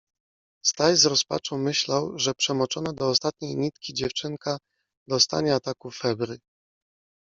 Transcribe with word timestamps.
Staś 0.65 0.97
z 0.97 1.05
rozpaczą 1.05 1.57
myślał, 1.57 2.19
że 2.19 2.33
przemoczona 2.33 2.93
do 2.93 3.09
ostatniej 3.09 3.57
nitki 3.57 3.93
dziewczynka 3.93 4.57
dostanie 5.07 5.55
ataku 5.55 5.91
febry. 5.91 6.37